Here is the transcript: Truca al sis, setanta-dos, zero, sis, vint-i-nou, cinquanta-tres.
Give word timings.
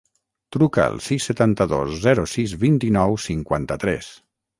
Truca 0.55 0.85
al 0.91 0.95
sis, 1.07 1.27
setanta-dos, 1.29 1.91
zero, 2.05 2.23
sis, 2.31 2.55
vint-i-nou, 2.65 3.15
cinquanta-tres. 3.27 4.09